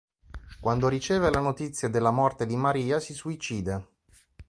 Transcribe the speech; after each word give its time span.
Quando 0.59 0.87
riceve 0.87 1.29
la 1.31 1.41
notizia 1.41 1.87
della 1.87 2.09
morte 2.09 2.47
di 2.47 2.55
Maria, 2.55 2.99
si 2.99 3.13
suicida. 3.13 3.87